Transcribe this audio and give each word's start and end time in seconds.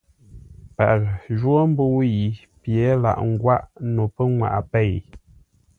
Paghʼə 0.75 1.11
jwó 1.39 1.55
mbə́ʉ 1.71 1.99
yi 2.15 2.25
pye 2.61 2.83
laghʼ 3.03 3.23
ngwáʼ 3.31 3.61
no 3.93 4.03
pənŋwaʼa 4.15 4.59
pêi. 4.71 4.95